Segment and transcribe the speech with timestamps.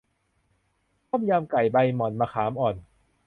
[1.09, 2.75] ต้มยำไก่ใบหม่อนมะขามอ่อน